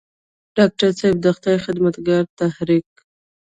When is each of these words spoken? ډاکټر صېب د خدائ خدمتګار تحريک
ډاکټر 0.57 0.89
صېب 0.99 1.15
د 1.21 1.25
خدائ 1.35 1.57
خدمتګار 1.65 2.23
تحريک 2.39 2.89